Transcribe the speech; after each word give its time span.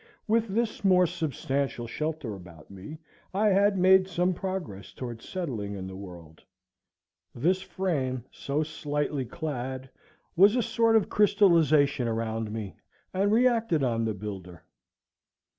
With 0.27 0.47
this 0.47 0.83
more 0.83 1.05
substantial 1.05 1.85
shelter 1.85 2.33
about 2.33 2.71
me, 2.71 2.97
I 3.35 3.49
had 3.49 3.77
made 3.77 4.07
some 4.07 4.33
progress 4.33 4.93
toward 4.93 5.21
settling 5.21 5.75
in 5.75 5.85
the 5.85 5.95
world. 5.95 6.43
This 7.35 7.61
frame, 7.61 8.23
so 8.31 8.63
slightly 8.63 9.25
clad, 9.25 9.91
was 10.35 10.55
a 10.55 10.63
sort 10.63 10.95
of 10.95 11.07
crystallization 11.07 12.07
around 12.07 12.51
me, 12.51 12.77
and 13.13 13.31
reacted 13.31 13.83
on 13.83 14.05
the 14.05 14.15
builder. 14.15 14.63